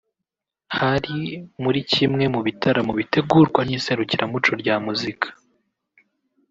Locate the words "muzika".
4.85-5.27